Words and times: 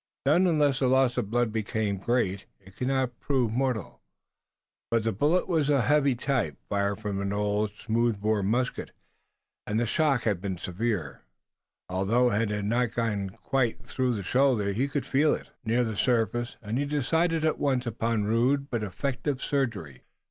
Then, 0.25 0.47
unless 0.47 0.79
the 0.79 0.87
loss 0.87 1.15
of 1.17 1.29
blood 1.29 1.51
became 1.51 1.97
great, 1.99 2.45
it 2.59 2.75
could 2.75 2.87
not 2.87 3.19
prove 3.19 3.51
mortal. 3.51 4.01
But 4.89 5.03
the 5.03 5.11
bullet 5.11 5.47
was 5.47 5.69
of 5.69 5.83
heavy 5.83 6.15
type, 6.15 6.57
fired 6.69 6.99
from 6.99 7.17
the 7.29 7.35
old 7.35 7.69
smoothbore 7.75 8.41
musket 8.41 8.89
and 9.67 9.79
the 9.79 9.85
shock 9.85 10.23
had 10.23 10.41
been 10.41 10.57
severe. 10.57 11.21
Although 11.87 12.31
it 12.31 12.49
had 12.49 12.65
not 12.65 12.95
gone 12.95 13.29
quite 13.29 13.85
through 13.85 14.15
the 14.15 14.23
shoulder 14.23 14.73
he 14.73 14.87
could 14.87 15.05
feel 15.05 15.35
it 15.35 15.51
near 15.63 15.83
the 15.83 15.95
surface, 15.95 16.57
and 16.63 16.79
he 16.79 16.85
decided 16.85 17.45
at 17.45 17.59
once 17.59 17.85
upon 17.85 18.23
rude 18.23 18.71
but 18.71 18.81
effective 18.81 19.39
surgery. 19.39 20.01